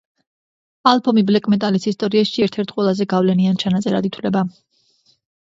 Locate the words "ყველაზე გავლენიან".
2.79-3.61